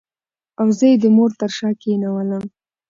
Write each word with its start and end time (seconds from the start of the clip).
او 0.59 0.67
زه 0.77 0.85
یې 0.91 0.95
د 1.03 1.05
مور 1.15 1.31
تر 1.39 1.51
شا 1.57 1.69
کېنولم. 1.81 2.43